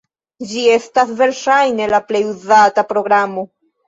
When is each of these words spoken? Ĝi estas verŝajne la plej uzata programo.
Ĝi 0.51 0.61
estas 0.75 1.11
verŝajne 1.19 1.87
la 1.95 1.99
plej 2.07 2.21
uzata 2.31 2.85
programo. 2.93 3.45